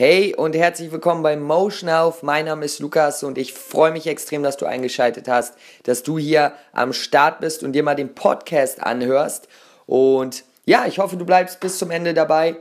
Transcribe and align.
Hey 0.00 0.32
und 0.32 0.54
herzlich 0.54 0.92
willkommen 0.92 1.24
bei 1.24 1.36
Motion 1.36 1.90
Health. 1.90 2.22
Mein 2.22 2.44
Name 2.44 2.64
ist 2.64 2.78
Lukas 2.78 3.24
und 3.24 3.36
ich 3.36 3.52
freue 3.52 3.90
mich 3.90 4.06
extrem, 4.06 4.44
dass 4.44 4.56
du 4.56 4.64
eingeschaltet 4.64 5.26
hast, 5.26 5.54
dass 5.82 6.04
du 6.04 6.18
hier 6.20 6.52
am 6.70 6.92
Start 6.92 7.40
bist 7.40 7.64
und 7.64 7.72
dir 7.72 7.82
mal 7.82 7.96
den 7.96 8.14
Podcast 8.14 8.80
anhörst. 8.80 9.48
Und 9.86 10.44
ja, 10.66 10.86
ich 10.86 11.00
hoffe, 11.00 11.16
du 11.16 11.24
bleibst 11.24 11.58
bis 11.58 11.78
zum 11.78 11.90
Ende 11.90 12.14
dabei. 12.14 12.54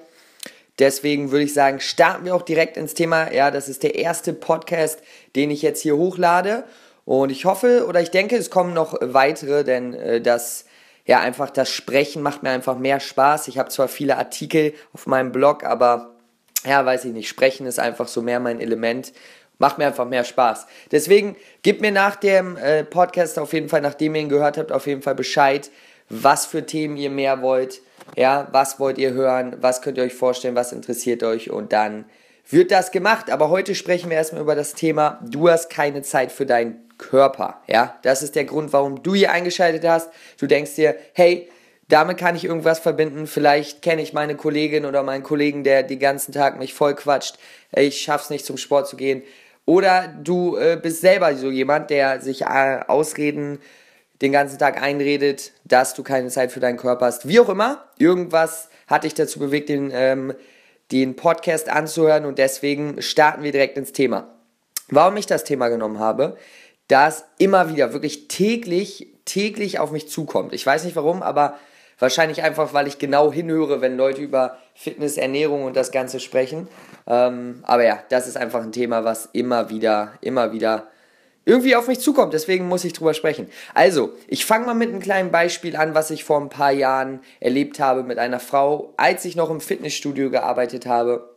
Deswegen 0.79 1.29
würde 1.29 1.43
ich 1.43 1.53
sagen, 1.53 1.79
starten 1.79 2.25
wir 2.25 2.33
auch 2.33 2.41
direkt 2.41 2.75
ins 2.75 2.95
Thema. 2.95 3.31
Ja, 3.31 3.51
das 3.51 3.69
ist 3.69 3.83
der 3.83 3.93
erste 3.93 4.33
Podcast, 4.33 5.03
den 5.35 5.51
ich 5.51 5.61
jetzt 5.61 5.83
hier 5.83 5.95
hochlade. 5.95 6.63
Und 7.05 7.31
ich 7.31 7.45
hoffe 7.45 7.85
oder 7.87 8.01
ich 8.01 8.09
denke, 8.09 8.35
es 8.35 8.49
kommen 8.49 8.73
noch 8.73 8.97
weitere, 8.99 9.63
denn 9.63 9.93
äh, 9.93 10.21
das 10.21 10.65
ja 11.05 11.19
einfach 11.19 11.51
das 11.51 11.69
Sprechen 11.69 12.23
macht 12.23 12.41
mir 12.41 12.49
einfach 12.49 12.79
mehr 12.79 12.99
Spaß. 12.99 13.47
Ich 13.47 13.59
habe 13.59 13.69
zwar 13.69 13.89
viele 13.89 14.17
Artikel 14.17 14.73
auf 14.91 15.05
meinem 15.05 15.31
Blog, 15.31 15.63
aber 15.63 16.16
ja, 16.67 16.85
weiß 16.85 17.05
ich 17.05 17.13
nicht, 17.13 17.29
sprechen 17.29 17.65
ist 17.65 17.79
einfach 17.79 18.07
so 18.07 18.21
mehr 18.21 18.39
mein 18.39 18.59
Element. 18.59 19.13
Macht 19.59 19.79
mir 19.79 19.87
einfach 19.87 20.05
mehr 20.05 20.23
Spaß. 20.23 20.67
Deswegen 20.91 21.35
gebt 21.63 21.81
mir 21.81 21.91
nach 21.91 22.15
dem 22.15 22.57
äh, 22.57 22.83
Podcast 22.83 23.39
auf 23.39 23.53
jeden 23.53 23.69
Fall, 23.69 23.81
nachdem 23.81 24.13
ihr 24.13 24.21
ihn 24.21 24.29
gehört 24.29 24.57
habt, 24.57 24.71
auf 24.71 24.85
jeden 24.85 25.01
Fall 25.01 25.15
Bescheid, 25.15 25.71
was 26.09 26.45
für 26.45 26.65
Themen 26.65 26.95
ihr 26.95 27.09
mehr 27.09 27.41
wollt. 27.41 27.81
Ja, 28.15 28.47
was 28.51 28.79
wollt 28.79 28.97
ihr 28.99 29.13
hören? 29.13 29.57
Was 29.59 29.81
könnt 29.81 29.97
ihr 29.97 30.03
euch 30.03 30.13
vorstellen? 30.13 30.55
Was 30.55 30.73
interessiert 30.73 31.23
euch? 31.23 31.49
Und 31.49 31.73
dann 31.73 32.05
wird 32.49 32.71
das 32.71 32.91
gemacht. 32.91 33.31
Aber 33.31 33.49
heute 33.49 33.73
sprechen 33.73 34.09
wir 34.09 34.17
erstmal 34.17 34.41
über 34.41 34.55
das 34.55 34.73
Thema, 34.73 35.19
du 35.25 35.49
hast 35.49 35.69
keine 35.69 36.03
Zeit 36.03 36.31
für 36.31 36.45
deinen 36.45 36.87
Körper. 36.97 37.61
Ja, 37.67 37.97
das 38.03 38.21
ist 38.21 38.35
der 38.35 38.45
Grund, 38.45 38.73
warum 38.73 39.01
du 39.03 39.15
hier 39.15 39.31
eingeschaltet 39.31 39.87
hast. 39.87 40.09
Du 40.39 40.47
denkst 40.47 40.75
dir, 40.75 40.95
hey, 41.13 41.49
damit 41.89 42.17
kann 42.17 42.35
ich 42.35 42.43
irgendwas 42.43 42.79
verbinden. 42.79 43.27
Vielleicht 43.27 43.81
kenne 43.81 44.01
ich 44.01 44.13
meine 44.13 44.35
Kollegin 44.35 44.85
oder 44.85 45.03
meinen 45.03 45.23
Kollegen, 45.23 45.63
der 45.63 45.83
den 45.83 45.99
ganzen 45.99 46.33
Tag 46.33 46.59
mich 46.59 46.73
voll 46.73 46.95
quatscht. 46.95 47.37
Ich 47.75 48.01
schaff's 48.01 48.29
nicht 48.29 48.45
zum 48.45 48.57
Sport 48.57 48.87
zu 48.87 48.97
gehen. 48.97 49.23
Oder 49.65 50.07
du 50.07 50.57
äh, 50.57 50.79
bist 50.81 51.01
selber 51.01 51.35
so 51.35 51.49
jemand, 51.49 51.89
der 51.89 52.21
sich 52.21 52.43
äh, 52.43 52.79
Ausreden 52.87 53.59
den 54.21 54.31
ganzen 54.31 54.57
Tag 54.57 54.81
einredet, 54.81 55.51
dass 55.63 55.93
du 55.93 56.03
keine 56.03 56.29
Zeit 56.29 56.51
für 56.51 56.59
deinen 56.59 56.77
Körper 56.77 57.05
hast. 57.05 57.27
Wie 57.27 57.39
auch 57.39 57.49
immer, 57.49 57.85
irgendwas 57.97 58.69
hat 58.87 59.03
dich 59.03 59.13
dazu 59.13 59.39
bewegt, 59.39 59.69
den, 59.69 59.91
ähm, 59.93 60.33
den 60.91 61.15
Podcast 61.15 61.69
anzuhören 61.69 62.25
und 62.25 62.37
deswegen 62.37 63.01
starten 63.01 63.43
wir 63.43 63.51
direkt 63.51 63.77
ins 63.77 63.91
Thema. 63.91 64.33
Warum 64.89 65.17
ich 65.17 65.25
das 65.25 65.43
Thema 65.43 65.67
genommen 65.67 65.99
habe, 65.99 66.37
das 66.87 67.25
immer 67.37 67.69
wieder 67.69 67.93
wirklich 67.93 68.27
täglich, 68.29 69.07
täglich 69.25 69.79
auf 69.79 69.91
mich 69.91 70.09
zukommt. 70.09 70.53
Ich 70.53 70.65
weiß 70.65 70.85
nicht 70.85 70.95
warum, 70.95 71.21
aber 71.21 71.59
Wahrscheinlich 71.99 72.43
einfach, 72.43 72.73
weil 72.73 72.87
ich 72.87 72.99
genau 72.99 73.31
hinhöre, 73.31 73.81
wenn 73.81 73.97
Leute 73.97 74.21
über 74.21 74.57
Fitness, 74.75 75.17
Ernährung 75.17 75.63
und 75.63 75.75
das 75.75 75.91
Ganze 75.91 76.19
sprechen. 76.19 76.67
Ähm, 77.07 77.63
aber 77.63 77.85
ja, 77.85 78.03
das 78.09 78.27
ist 78.27 78.37
einfach 78.37 78.61
ein 78.61 78.71
Thema, 78.71 79.03
was 79.03 79.29
immer 79.33 79.69
wieder, 79.69 80.13
immer 80.21 80.51
wieder 80.51 80.87
irgendwie 81.47 81.75
auf 81.75 81.87
mich 81.87 81.99
zukommt. 82.01 82.33
Deswegen 82.33 82.67
muss 82.67 82.83
ich 82.83 82.93
drüber 82.93 83.13
sprechen. 83.13 83.49
Also, 83.73 84.13
ich 84.27 84.45
fange 84.45 84.65
mal 84.65 84.75
mit 84.75 84.89
einem 84.89 84.99
kleinen 84.99 85.31
Beispiel 85.31 85.75
an, 85.75 85.95
was 85.95 86.11
ich 86.11 86.23
vor 86.23 86.39
ein 86.39 86.49
paar 86.49 86.71
Jahren 86.71 87.21
erlebt 87.39 87.79
habe 87.79 88.03
mit 88.03 88.19
einer 88.19 88.39
Frau, 88.39 88.93
als 88.97 89.23
ich 89.25 89.35
noch 89.35 89.49
im 89.49 89.61
Fitnessstudio 89.61 90.29
gearbeitet 90.29 90.85
habe. 90.85 91.29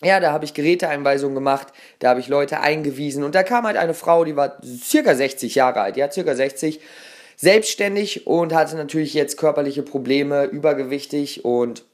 Ja, 0.00 0.20
da 0.20 0.30
habe 0.32 0.44
ich 0.44 0.54
Geräteeinweisungen 0.54 1.34
gemacht, 1.34 1.66
da 1.98 2.10
habe 2.10 2.20
ich 2.20 2.28
Leute 2.28 2.60
eingewiesen 2.60 3.24
und 3.24 3.34
da 3.34 3.42
kam 3.42 3.66
halt 3.66 3.76
eine 3.76 3.94
Frau, 3.94 4.24
die 4.24 4.36
war 4.36 4.58
circa 4.62 5.12
60 5.12 5.56
Jahre 5.56 5.80
alt, 5.80 5.96
ja, 5.96 6.08
circa 6.08 6.36
60 6.36 6.80
selbstständig 7.38 8.26
und 8.26 8.52
hatte 8.52 8.76
natürlich 8.76 9.14
jetzt 9.14 9.36
körperliche 9.36 9.84
Probleme, 9.84 10.44
übergewichtig 10.44 11.44
und 11.44 11.84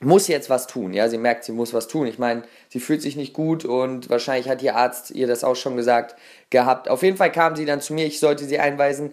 muss 0.00 0.28
jetzt 0.28 0.48
was 0.48 0.66
tun. 0.66 0.94
Ja, 0.94 1.08
sie 1.08 1.18
merkt, 1.18 1.44
sie 1.44 1.52
muss 1.52 1.74
was 1.74 1.88
tun. 1.88 2.06
Ich 2.06 2.18
meine, 2.18 2.42
sie 2.68 2.80
fühlt 2.80 3.02
sich 3.02 3.14
nicht 3.14 3.34
gut 3.34 3.64
und 3.64 4.08
wahrscheinlich 4.08 4.48
hat 4.48 4.62
ihr 4.62 4.76
Arzt 4.76 5.10
ihr 5.10 5.26
das 5.26 5.44
auch 5.44 5.56
schon 5.56 5.76
gesagt 5.76 6.16
gehabt. 6.50 6.88
Auf 6.88 7.02
jeden 7.02 7.18
Fall 7.18 7.30
kam 7.30 7.54
sie 7.54 7.66
dann 7.66 7.82
zu 7.82 7.92
mir, 7.92 8.06
ich 8.06 8.18
sollte 8.18 8.44
sie 8.44 8.58
einweisen 8.58 9.12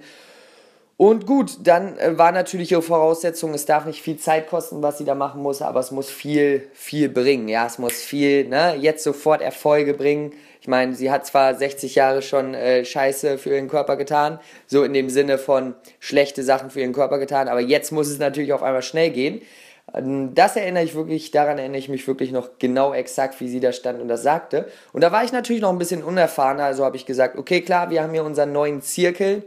und 0.97 1.25
gut, 1.25 1.57
dann 1.63 1.97
äh, 1.97 2.17
war 2.17 2.31
natürlich 2.31 2.71
ihre 2.71 2.81
Voraussetzung, 2.81 3.53
es 3.53 3.65
darf 3.65 3.85
nicht 3.85 4.01
viel 4.01 4.15
Zeit 4.15 4.47
kosten, 4.47 4.81
was 4.81 4.97
sie 4.97 5.03
da 5.03 5.13
machen 5.13 5.41
muss, 5.41 5.61
aber 5.61 5.81
es 5.81 5.91
muss 5.91 6.09
viel, 6.09 6.69
viel 6.73 7.09
bringen. 7.09 7.49
Ja, 7.49 7.65
es 7.65 7.79
muss 7.79 7.95
viel, 7.95 8.47
ne, 8.47 8.75
jetzt 8.79 9.03
sofort 9.03 9.41
Erfolge 9.41 9.93
bringen. 9.93 10.31
Ich 10.61 10.69
meine, 10.69 10.95
sie 10.95 11.11
hat 11.11 11.25
zwar 11.25 11.53
60 11.53 11.95
Jahre 11.95 12.21
schon 12.21 12.53
äh, 12.53 12.85
Scheiße 12.85 13.37
für 13.37 13.55
ihren 13.55 13.67
Körper 13.67 13.97
getan, 13.97 14.39
so 14.67 14.83
in 14.83 14.93
dem 14.93 15.09
Sinne 15.09 15.37
von 15.37 15.75
schlechte 15.99 16.43
Sachen 16.43 16.69
für 16.69 16.79
ihren 16.79 16.93
Körper 16.93 17.19
getan, 17.19 17.49
aber 17.49 17.59
jetzt 17.59 17.91
muss 17.91 18.07
es 18.07 18.17
natürlich 18.17 18.53
auf 18.53 18.63
einmal 18.63 18.81
schnell 18.81 19.09
gehen. 19.09 19.41
Ähm, 19.93 20.33
das 20.33 20.55
erinnere 20.55 20.85
ich 20.85 20.95
wirklich, 20.95 21.29
daran 21.29 21.57
erinnere 21.57 21.79
ich 21.79 21.89
mich 21.89 22.07
wirklich 22.07 22.31
noch 22.31 22.51
genau 22.57 22.93
exakt, 22.93 23.41
wie 23.41 23.49
sie 23.49 23.59
da 23.59 23.73
stand 23.73 23.99
und 24.01 24.07
das 24.07 24.23
sagte. 24.23 24.69
Und 24.93 25.01
da 25.01 25.11
war 25.11 25.25
ich 25.25 25.33
natürlich 25.33 25.61
noch 25.61 25.71
ein 25.71 25.77
bisschen 25.77 26.03
unerfahrener, 26.05 26.63
also 26.63 26.85
habe 26.85 26.95
ich 26.95 27.05
gesagt, 27.05 27.37
okay, 27.37 27.59
klar, 27.59 27.89
wir 27.89 28.01
haben 28.01 28.13
hier 28.13 28.23
unseren 28.23 28.53
neuen 28.53 28.81
Zirkel 28.81 29.43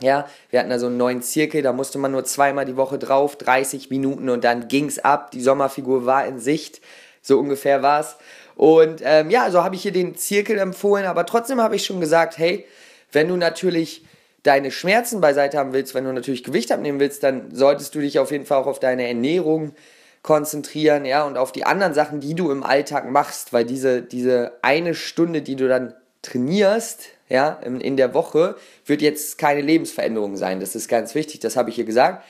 ja, 0.00 0.26
wir 0.50 0.58
hatten 0.58 0.70
da 0.70 0.78
so 0.78 0.86
einen 0.86 0.96
neuen 0.96 1.22
Zirkel, 1.22 1.62
da 1.62 1.72
musste 1.72 1.98
man 1.98 2.12
nur 2.12 2.24
zweimal 2.24 2.64
die 2.64 2.76
Woche 2.76 2.98
drauf, 2.98 3.36
30 3.36 3.90
Minuten 3.90 4.28
und 4.30 4.42
dann 4.44 4.68
ging's 4.68 4.98
ab. 4.98 5.30
Die 5.32 5.42
Sommerfigur 5.42 6.06
war 6.06 6.26
in 6.26 6.38
Sicht, 6.38 6.80
so 7.20 7.38
ungefähr 7.38 7.82
war's. 7.82 8.16
Und 8.56 9.00
ähm, 9.04 9.30
ja, 9.30 9.50
so 9.50 9.62
habe 9.62 9.74
ich 9.74 9.82
hier 9.82 9.92
den 9.92 10.16
Zirkel 10.16 10.58
empfohlen, 10.58 11.06
aber 11.06 11.26
trotzdem 11.26 11.60
habe 11.60 11.76
ich 11.76 11.84
schon 11.84 12.00
gesagt, 12.00 12.38
hey, 12.38 12.66
wenn 13.12 13.28
du 13.28 13.36
natürlich 13.36 14.04
deine 14.42 14.70
Schmerzen 14.70 15.20
beiseite 15.20 15.58
haben 15.58 15.72
willst, 15.72 15.94
wenn 15.94 16.04
du 16.04 16.12
natürlich 16.12 16.42
Gewicht 16.42 16.72
abnehmen 16.72 16.98
willst, 16.98 17.22
dann 17.22 17.54
solltest 17.54 17.94
du 17.94 18.00
dich 18.00 18.18
auf 18.18 18.30
jeden 18.30 18.46
Fall 18.46 18.58
auch 18.58 18.66
auf 18.66 18.80
deine 18.80 19.06
Ernährung 19.06 19.74
konzentrieren, 20.22 21.04
ja, 21.04 21.24
und 21.24 21.36
auf 21.36 21.52
die 21.52 21.64
anderen 21.64 21.94
Sachen, 21.94 22.20
die 22.20 22.34
du 22.34 22.50
im 22.50 22.62
Alltag 22.62 23.10
machst, 23.10 23.52
weil 23.52 23.64
diese, 23.64 24.02
diese 24.02 24.52
eine 24.62 24.94
Stunde, 24.94 25.42
die 25.42 25.56
du 25.56 25.68
dann 25.68 25.94
trainierst, 26.22 27.08
ja, 27.32 27.58
in, 27.64 27.80
in 27.80 27.96
der 27.96 28.12
Woche, 28.12 28.56
wird 28.84 29.00
jetzt 29.00 29.38
keine 29.38 29.62
Lebensveränderung 29.62 30.36
sein. 30.36 30.60
Das 30.60 30.76
ist 30.76 30.86
ganz 30.86 31.14
wichtig, 31.14 31.40
das 31.40 31.56
habe 31.56 31.70
ich 31.70 31.76
hier 31.76 31.86
gesagt. 31.86 32.24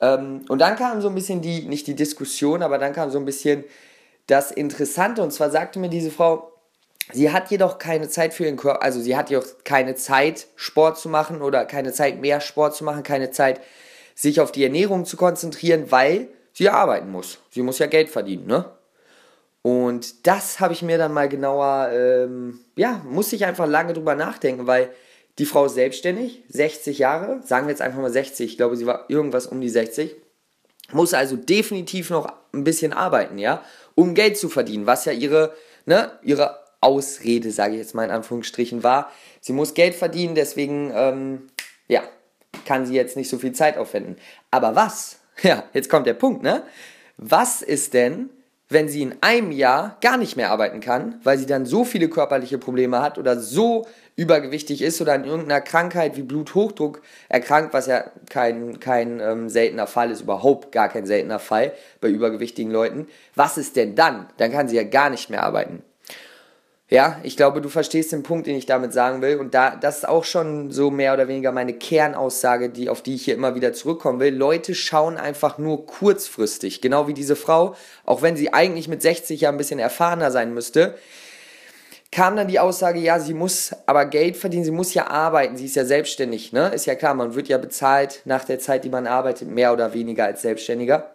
Ähm, 0.00 0.44
und 0.48 0.58
dann 0.58 0.74
kam 0.74 1.00
so 1.00 1.08
ein 1.08 1.14
bisschen 1.14 1.40
die, 1.40 1.62
nicht 1.62 1.86
die 1.86 1.94
Diskussion, 1.94 2.62
aber 2.62 2.78
dann 2.78 2.92
kam 2.92 3.12
so 3.12 3.18
ein 3.18 3.24
bisschen 3.24 3.62
das 4.26 4.50
Interessante. 4.50 5.22
Und 5.22 5.32
zwar 5.32 5.50
sagte 5.50 5.78
mir 5.78 5.88
diese 5.88 6.10
Frau, 6.10 6.52
sie 7.12 7.30
hat 7.30 7.52
jedoch 7.52 7.78
keine 7.78 8.08
Zeit 8.08 8.34
für 8.34 8.44
ihren 8.44 8.56
Körper, 8.56 8.82
also 8.82 9.00
sie 9.00 9.16
hat 9.16 9.30
jedoch 9.30 9.46
keine 9.62 9.94
Zeit, 9.94 10.48
Sport 10.56 10.98
zu 10.98 11.08
machen 11.08 11.42
oder 11.42 11.64
keine 11.64 11.92
Zeit, 11.92 12.20
mehr 12.20 12.40
Sport 12.40 12.74
zu 12.74 12.82
machen, 12.82 13.04
keine 13.04 13.30
Zeit, 13.30 13.60
sich 14.16 14.40
auf 14.40 14.50
die 14.50 14.64
Ernährung 14.64 15.04
zu 15.04 15.16
konzentrieren, 15.16 15.92
weil 15.92 16.26
sie 16.52 16.68
arbeiten 16.70 17.10
muss. 17.12 17.38
Sie 17.50 17.62
muss 17.62 17.78
ja 17.78 17.86
Geld 17.86 18.08
verdienen, 18.08 18.48
ne? 18.48 18.64
Und 19.62 20.26
das 20.26 20.60
habe 20.60 20.72
ich 20.72 20.82
mir 20.82 20.96
dann 20.96 21.12
mal 21.12 21.28
genauer, 21.28 21.90
ähm, 21.92 22.60
ja, 22.76 23.02
musste 23.04 23.36
ich 23.36 23.44
einfach 23.44 23.66
lange 23.66 23.92
drüber 23.92 24.14
nachdenken, 24.14 24.66
weil 24.66 24.90
die 25.38 25.44
Frau 25.44 25.66
ist 25.66 25.74
selbstständig, 25.74 26.44
60 26.48 26.98
Jahre, 26.98 27.42
sagen 27.42 27.66
wir 27.66 27.70
jetzt 27.70 27.82
einfach 27.82 28.00
mal 28.00 28.10
60, 28.10 28.52
ich 28.52 28.56
glaube, 28.56 28.76
sie 28.76 28.86
war 28.86 29.04
irgendwas 29.08 29.46
um 29.46 29.60
die 29.60 29.68
60, 29.68 30.16
muss 30.92 31.14
also 31.14 31.36
definitiv 31.36 32.10
noch 32.10 32.32
ein 32.52 32.64
bisschen 32.64 32.92
arbeiten, 32.92 33.38
ja, 33.38 33.62
um 33.94 34.14
Geld 34.14 34.38
zu 34.38 34.48
verdienen, 34.48 34.86
was 34.86 35.04
ja 35.04 35.12
ihre, 35.12 35.54
ne, 35.84 36.10
ihre 36.22 36.58
Ausrede, 36.80 37.50
sage 37.50 37.74
ich 37.74 37.78
jetzt 37.78 37.94
mal 37.94 38.04
in 38.04 38.10
Anführungsstrichen, 38.10 38.82
war. 38.82 39.10
Sie 39.40 39.52
muss 39.52 39.74
Geld 39.74 39.94
verdienen, 39.94 40.34
deswegen, 40.34 40.90
ähm, 40.94 41.48
ja, 41.88 42.02
kann 42.64 42.86
sie 42.86 42.94
jetzt 42.94 43.16
nicht 43.16 43.28
so 43.28 43.38
viel 43.38 43.52
Zeit 43.52 43.76
aufwenden. 43.76 44.16
Aber 44.50 44.74
was? 44.74 45.16
Ja, 45.42 45.64
jetzt 45.72 45.88
kommt 45.88 46.06
der 46.06 46.12
Punkt, 46.12 46.42
ne? 46.42 46.64
Was 47.16 47.62
ist 47.62 47.94
denn, 47.94 48.28
wenn 48.70 48.88
sie 48.88 49.02
in 49.02 49.16
einem 49.20 49.52
Jahr 49.52 49.96
gar 50.00 50.16
nicht 50.16 50.36
mehr 50.36 50.50
arbeiten 50.50 50.80
kann, 50.80 51.20
weil 51.24 51.36
sie 51.36 51.46
dann 51.46 51.66
so 51.66 51.84
viele 51.84 52.08
körperliche 52.08 52.56
Probleme 52.56 53.02
hat 53.02 53.18
oder 53.18 53.38
so 53.38 53.86
übergewichtig 54.16 54.80
ist 54.80 55.00
oder 55.00 55.12
an 55.12 55.24
irgendeiner 55.24 55.60
Krankheit 55.60 56.16
wie 56.16 56.22
Bluthochdruck 56.22 57.02
erkrankt, 57.28 57.74
was 57.74 57.86
ja 57.86 58.04
kein, 58.28 58.78
kein 58.78 59.20
ähm, 59.20 59.48
seltener 59.48 59.86
Fall 59.86 60.10
ist, 60.10 60.22
überhaupt 60.22 60.72
gar 60.72 60.88
kein 60.88 61.04
seltener 61.04 61.38
Fall 61.38 61.72
bei 62.00 62.08
übergewichtigen 62.08 62.70
Leuten. 62.70 63.08
Was 63.34 63.58
ist 63.58 63.76
denn 63.76 63.96
dann? 63.96 64.26
Dann 64.36 64.52
kann 64.52 64.68
sie 64.68 64.76
ja 64.76 64.84
gar 64.84 65.10
nicht 65.10 65.30
mehr 65.30 65.42
arbeiten. 65.42 65.82
Ja, 66.92 67.20
ich 67.22 67.36
glaube, 67.36 67.60
du 67.60 67.68
verstehst 67.68 68.10
den 68.10 68.24
Punkt, 68.24 68.48
den 68.48 68.56
ich 68.56 68.66
damit 68.66 68.92
sagen 68.92 69.22
will. 69.22 69.36
Und 69.36 69.54
da, 69.54 69.76
das 69.76 69.98
ist 69.98 70.08
auch 70.08 70.24
schon 70.24 70.72
so 70.72 70.90
mehr 70.90 71.14
oder 71.14 71.28
weniger 71.28 71.52
meine 71.52 71.72
Kernaussage, 71.72 72.68
die, 72.68 72.88
auf 72.88 73.00
die 73.00 73.14
ich 73.14 73.24
hier 73.24 73.34
immer 73.34 73.54
wieder 73.54 73.72
zurückkommen 73.72 74.18
will. 74.18 74.34
Leute 74.34 74.74
schauen 74.74 75.16
einfach 75.16 75.56
nur 75.56 75.86
kurzfristig. 75.86 76.80
Genau 76.80 77.06
wie 77.06 77.14
diese 77.14 77.36
Frau, 77.36 77.76
auch 78.04 78.22
wenn 78.22 78.36
sie 78.36 78.52
eigentlich 78.52 78.88
mit 78.88 79.02
60 79.02 79.40
ja 79.40 79.50
ein 79.50 79.56
bisschen 79.56 79.78
erfahrener 79.78 80.32
sein 80.32 80.52
müsste, 80.52 80.96
kam 82.10 82.34
dann 82.34 82.48
die 82.48 82.58
Aussage, 82.58 82.98
ja, 82.98 83.20
sie 83.20 83.34
muss 83.34 83.70
aber 83.86 84.04
Geld 84.06 84.36
verdienen, 84.36 84.64
sie 84.64 84.72
muss 84.72 84.92
ja 84.92 85.06
arbeiten, 85.06 85.56
sie 85.56 85.66
ist 85.66 85.76
ja 85.76 85.84
selbstständig, 85.84 86.52
ne? 86.52 86.72
Ist 86.74 86.86
ja 86.86 86.96
klar, 86.96 87.14
man 87.14 87.36
wird 87.36 87.46
ja 87.46 87.58
bezahlt 87.58 88.22
nach 88.24 88.44
der 88.44 88.58
Zeit, 88.58 88.82
die 88.82 88.88
man 88.88 89.06
arbeitet, 89.06 89.48
mehr 89.48 89.72
oder 89.72 89.94
weniger 89.94 90.24
als 90.24 90.42
Selbstständiger 90.42 91.14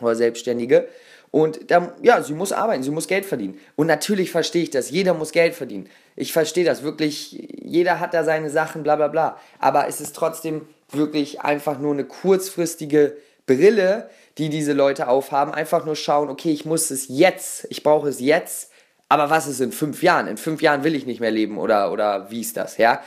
oder 0.00 0.14
Selbstständige. 0.14 0.88
Und 1.34 1.68
da, 1.72 1.92
ja, 2.00 2.22
sie 2.22 2.32
muss 2.32 2.52
arbeiten, 2.52 2.84
sie 2.84 2.92
muss 2.92 3.08
Geld 3.08 3.26
verdienen. 3.26 3.58
Und 3.74 3.88
natürlich 3.88 4.30
verstehe 4.30 4.62
ich 4.62 4.70
das. 4.70 4.90
Jeder 4.90 5.14
muss 5.14 5.32
Geld 5.32 5.56
verdienen. 5.56 5.88
Ich 6.14 6.32
verstehe 6.32 6.64
das 6.64 6.84
wirklich. 6.84 7.48
Jeder 7.60 7.98
hat 7.98 8.14
da 8.14 8.22
seine 8.22 8.50
Sachen, 8.50 8.84
bla 8.84 8.94
bla 8.94 9.08
bla. 9.08 9.36
Aber 9.58 9.88
es 9.88 10.00
ist 10.00 10.14
trotzdem 10.14 10.60
wirklich 10.92 11.40
einfach 11.40 11.80
nur 11.80 11.92
eine 11.92 12.04
kurzfristige 12.04 13.16
Brille, 13.46 14.08
die 14.38 14.48
diese 14.48 14.74
Leute 14.74 15.08
aufhaben. 15.08 15.52
Einfach 15.52 15.84
nur 15.84 15.96
schauen, 15.96 16.28
okay, 16.28 16.52
ich 16.52 16.66
muss 16.66 16.92
es 16.92 17.06
jetzt, 17.08 17.66
ich 17.68 17.82
brauche 17.82 18.08
es 18.08 18.20
jetzt, 18.20 18.70
Aber 19.08 19.30
was 19.30 19.46
ist 19.46 19.60
in 19.60 19.72
fünf 19.72 20.02
Jahren? 20.02 20.26
In 20.26 20.36
fünf 20.36 20.62
Jahren 20.62 20.82
will 20.82 20.94
ich 20.94 21.06
nicht 21.06 21.20
mehr 21.20 21.30
leben 21.30 21.58
oder, 21.58 21.92
oder 21.92 22.30
wie 22.30 22.40
ist 22.40 22.56
das, 22.56 22.78
ja? 22.78 23.02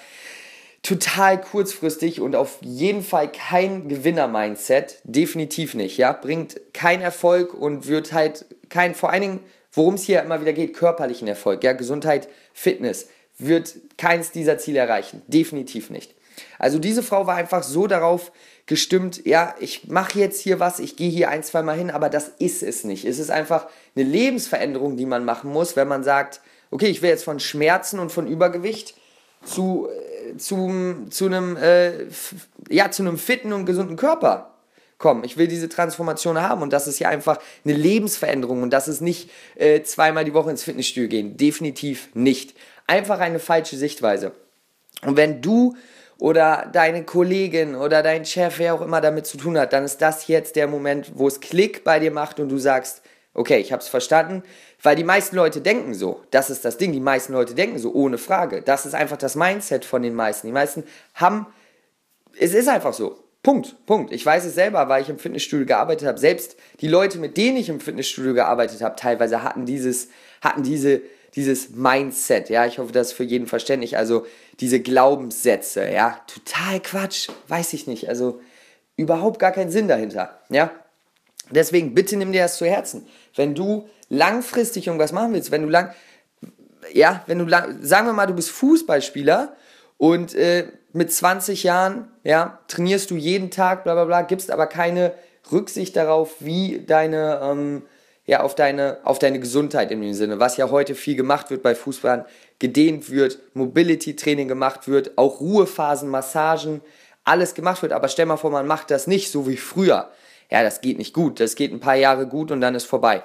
Total 0.83 1.41
kurzfristig 1.41 2.21
und 2.21 2.35
auf 2.35 2.59
jeden 2.61 3.03
Fall 3.03 3.31
kein 3.31 3.89
Gewinner-Mindset. 3.89 4.99
Definitiv 5.03 5.73
nicht, 5.73 5.97
ja? 5.97 6.13
Bringt 6.13 6.73
keinen 6.73 7.01
Erfolg 7.01 7.53
und 7.53 7.87
wird 7.87 8.13
halt 8.13 8.45
kein, 8.69 8.95
vor 8.95 9.09
allen 9.09 9.21
Dingen, 9.21 9.39
worum 9.73 9.95
es 9.95 10.03
hier 10.03 10.21
immer 10.21 10.39
wieder 10.39 10.53
geht, 10.53 10.73
körperlichen 10.73 11.27
Erfolg, 11.27 11.63
ja? 11.63 11.73
Gesundheit, 11.73 12.29
Fitness, 12.53 13.09
wird 13.37 13.75
keins 13.97 14.31
dieser 14.31 14.57
Ziele 14.57 14.79
erreichen. 14.79 15.21
Definitiv 15.27 15.89
nicht. 15.89 16.15
Also 16.59 16.79
diese 16.79 17.03
Frau 17.03 17.27
war 17.27 17.35
einfach 17.35 17.63
so 17.63 17.87
darauf 17.87 18.31
gestimmt, 18.65 19.25
ja, 19.25 19.55
ich 19.59 19.87
mache 19.87 20.19
jetzt 20.19 20.41
hier 20.41 20.59
was, 20.59 20.79
ich 20.79 20.95
gehe 20.95 21.09
hier 21.09 21.29
ein, 21.29 21.43
zwei 21.43 21.63
Mal 21.63 21.77
hin, 21.77 21.89
aber 21.89 22.09
das 22.09 22.27
ist 22.39 22.63
es 22.63 22.83
nicht. 22.83 23.05
Es 23.05 23.17
ist 23.17 23.31
einfach 23.31 23.67
eine 23.95 24.05
Lebensveränderung, 24.05 24.97
die 24.97 25.05
man 25.05 25.25
machen 25.25 25.51
muss, 25.51 25.75
wenn 25.75 25.87
man 25.87 26.03
sagt, 26.03 26.41
okay, 26.69 26.87
ich 26.87 27.01
will 27.01 27.09
jetzt 27.09 27.23
von 27.23 27.39
Schmerzen 27.39 27.99
und 27.99 28.11
von 28.11 28.27
Übergewicht 28.27 28.95
zu, 29.45 29.87
äh, 30.27 30.37
zu, 30.37 31.07
zu 31.09 31.25
einem, 31.25 31.57
äh, 31.57 32.05
ja, 32.69 32.91
zu 32.91 33.03
einem 33.03 33.17
fitten 33.17 33.53
und 33.53 33.65
gesunden 33.65 33.95
Körper 33.95 34.53
kommen. 34.97 35.23
Ich 35.23 35.37
will 35.37 35.47
diese 35.47 35.69
Transformation 35.69 36.41
haben 36.41 36.61
und 36.61 36.73
das 36.73 36.87
ist 36.87 36.99
ja 36.99 37.09
einfach 37.09 37.39
eine 37.63 37.73
Lebensveränderung 37.73 38.63
und 38.63 38.71
das 38.71 38.87
ist 38.87 39.01
nicht 39.01 39.29
äh, 39.55 39.81
zweimal 39.83 40.25
die 40.25 40.33
Woche 40.33 40.49
ins 40.49 40.63
Fitnessstudio 40.63 41.09
gehen. 41.09 41.37
Definitiv 41.37 42.09
nicht. 42.13 42.55
Einfach 42.87 43.19
eine 43.19 43.39
falsche 43.39 43.77
Sichtweise. 43.77 44.31
Und 45.03 45.17
wenn 45.17 45.41
du 45.41 45.75
oder 46.17 46.67
deine 46.71 47.03
Kollegin 47.03 47.75
oder 47.75 48.01
dein 48.01 48.25
Chef, 48.25 48.57
wer 48.57 48.73
auch 48.73 48.81
immer 48.81 49.01
damit 49.01 49.27
zu 49.27 49.37
tun 49.37 49.57
hat, 49.57 49.73
dann 49.73 49.83
ist 49.83 50.01
das 50.01 50.27
jetzt 50.27 50.55
der 50.55 50.67
Moment, 50.67 51.11
wo 51.15 51.27
es 51.27 51.39
Klick 51.39 51.83
bei 51.83 51.99
dir 51.99 52.11
macht 52.11 52.39
und 52.39 52.49
du 52.49 52.57
sagst, 52.57 53.03
okay, 53.37 53.59
ich 53.59 53.71
habe 53.71 53.81
es 53.81 53.87
verstanden, 53.87 54.43
weil 54.83 54.95
die 54.95 55.03
meisten 55.03 55.35
Leute 55.35 55.61
denken 55.61 55.93
so. 55.93 56.21
Das 56.31 56.49
ist 56.49 56.65
das 56.65 56.77
Ding, 56.77 56.91
die 56.91 56.99
meisten 56.99 57.33
Leute 57.33 57.53
denken 57.53 57.79
so, 57.79 57.93
ohne 57.93 58.17
Frage. 58.17 58.61
Das 58.61 58.85
ist 58.85 58.93
einfach 58.93 59.17
das 59.17 59.35
Mindset 59.35 59.85
von 59.85 60.01
den 60.01 60.15
meisten. 60.15 60.47
Die 60.47 60.53
meisten 60.53 60.83
haben, 61.13 61.47
es 62.37 62.53
ist 62.53 62.67
einfach 62.67 62.93
so. 62.93 63.23
Punkt, 63.43 63.85
Punkt. 63.85 64.11
Ich 64.11 64.25
weiß 64.25 64.43
es 64.43 64.55
selber, 64.55 64.89
weil 64.89 65.03
ich 65.03 65.09
im 65.09 65.19
Fitnessstudio 65.19 65.65
gearbeitet 65.65 66.07
habe. 66.07 66.17
Selbst 66.17 66.57
die 66.81 66.87
Leute, 66.87 67.19
mit 67.19 67.37
denen 67.37 67.57
ich 67.57 67.69
im 67.69 67.79
Fitnessstudio 67.79 68.33
gearbeitet 68.33 68.81
habe, 68.81 68.95
teilweise 68.97 69.43
hatten 69.43 69.65
dieses, 69.65 70.09
hatten 70.41 70.63
diese 70.63 71.01
dieses 71.35 71.69
Mindset, 71.69 72.49
ja, 72.49 72.65
ich 72.65 72.79
hoffe, 72.79 72.91
das 72.91 73.09
ist 73.09 73.13
für 73.13 73.23
jeden 73.23 73.45
verständlich, 73.45 73.95
also 73.95 74.25
diese 74.59 74.79
Glaubenssätze, 74.79 75.87
ja, 75.87 76.19
total 76.25 76.79
Quatsch, 76.79 77.29
weiß 77.47 77.73
ich 77.73 77.85
nicht, 77.85 78.09
also 78.09 78.41
überhaupt 78.95 79.37
gar 79.37 79.51
keinen 79.51 79.69
Sinn 79.69 79.87
dahinter, 79.87 80.39
ja. 80.49 80.71
Deswegen 81.51 81.93
bitte 81.93 82.17
nimm 82.17 82.31
dir 82.31 82.43
das 82.43 82.57
zu 82.57 82.65
Herzen. 82.65 83.07
Wenn 83.35 83.55
du 83.55 83.87
langfristig 84.09 84.87
irgendwas 84.87 85.11
machen 85.11 85.33
willst, 85.33 85.51
wenn 85.51 85.63
du 85.63 85.69
lang, 85.69 85.93
ja, 86.93 87.23
wenn 87.27 87.39
du 87.39 87.45
lang, 87.45 87.79
sagen 87.81 88.07
wir 88.07 88.13
mal, 88.13 88.27
du 88.27 88.33
bist 88.33 88.49
Fußballspieler 88.51 89.55
und 89.97 90.35
äh, 90.35 90.67
mit 90.93 91.11
20 91.11 91.63
Jahren, 91.63 92.07
ja, 92.23 92.59
trainierst 92.67 93.11
du 93.11 93.15
jeden 93.15 93.51
Tag, 93.51 93.83
bla 93.83 93.93
bla 93.93 94.05
bla, 94.05 94.21
gibst 94.21 94.51
aber 94.51 94.67
keine 94.67 95.13
Rücksicht 95.51 95.95
darauf, 95.95 96.35
wie 96.39 96.83
deine, 96.85 97.39
ähm, 97.43 97.83
ja, 98.25 98.41
auf 98.41 98.55
deine, 98.55 98.97
auf 99.03 99.19
deine 99.19 99.39
Gesundheit 99.39 99.91
in 99.91 100.01
dem 100.01 100.13
Sinne, 100.13 100.39
was 100.39 100.57
ja 100.57 100.69
heute 100.69 100.95
viel 100.95 101.15
gemacht 101.15 101.49
wird 101.49 101.63
bei 101.63 101.75
Fußballern, 101.75 102.25
gedehnt 102.59 103.09
wird, 103.09 103.39
Mobility-Training 103.53 104.47
gemacht 104.47 104.87
wird, 104.87 105.17
auch 105.17 105.39
Ruhephasen, 105.39 106.09
Massagen, 106.09 106.81
alles 107.23 107.53
gemacht 107.53 107.81
wird. 107.81 107.93
Aber 107.93 108.07
stell 108.07 108.25
mal 108.25 108.37
vor, 108.37 108.51
man 108.51 108.67
macht 108.67 108.89
das 108.91 109.07
nicht 109.07 109.31
so 109.31 109.47
wie 109.47 109.57
früher. 109.57 110.09
Ja, 110.49 110.63
das 110.63 110.81
geht 110.81 110.97
nicht 110.97 111.13
gut. 111.13 111.39
Das 111.39 111.55
geht 111.55 111.71
ein 111.71 111.79
paar 111.79 111.95
Jahre 111.95 112.27
gut 112.27 112.51
und 112.51 112.61
dann 112.61 112.75
ist 112.75 112.85
vorbei. 112.85 113.23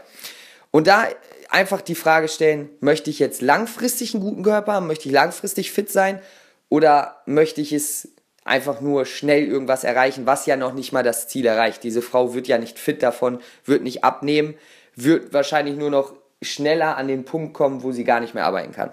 Und 0.71 0.87
da 0.87 1.07
einfach 1.51 1.81
die 1.81 1.95
Frage 1.95 2.29
stellen, 2.29 2.71
möchte 2.81 3.11
ich 3.11 3.19
jetzt 3.19 3.43
langfristig 3.43 4.15
einen 4.15 4.23
guten 4.23 4.43
Körper 4.43 4.73
haben? 4.73 4.87
Möchte 4.87 5.09
ich 5.09 5.15
langfristig 5.15 5.71
fit 5.71 5.91
sein? 5.91 6.21
Oder 6.69 7.23
möchte 7.27 7.61
ich 7.61 7.73
es 7.73 8.09
einfach 8.45 8.81
nur 8.81 9.05
schnell 9.05 9.47
irgendwas 9.47 9.85
erreichen, 9.85 10.27
was 10.27 10.47
ja 10.47 10.57
noch 10.57 10.73
nicht 10.73 10.93
mal 10.93 11.03
das 11.03 11.29
Ziel 11.29 11.47
erreicht? 11.47 11.83
Diese 11.83 12.03
Frau 12.03 12.35
wird 12.35 12.49
ja 12.49 12.59
nicht 12.59 12.79
fit 12.79 13.03
davon, 13.03 13.41
wird 13.65 13.83
nicht 13.83 14.03
abnehmen, 14.03 14.55
wird 14.97 15.33
wahrscheinlich 15.33 15.77
nur 15.77 15.91
noch 15.91 16.15
schneller 16.41 16.97
an 16.97 17.09
den 17.09 17.25
Punkt 17.25 17.55
kommen, 17.55 17.83
wo 17.83 17.93
sie 17.93 18.05
gar 18.05 18.21
nicht 18.21 18.35
mehr 18.35 18.47
arbeiten 18.47 18.73
kann. 18.73 18.93